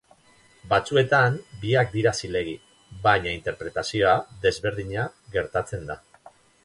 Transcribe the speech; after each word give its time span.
Batzuetan 0.69 1.35
biak 1.65 1.91
dira 1.97 2.13
zilegi, 2.21 2.55
baina 3.05 3.35
interpretazioa 3.41 4.17
desberdina 4.47 5.05
gertatzen 5.37 5.87
da. 5.93 5.99